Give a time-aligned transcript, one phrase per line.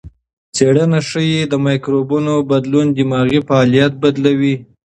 [0.55, 4.55] څېړنه ښيي چې د مایکروبیوم بدلون دماغي فعالیت بدلوي.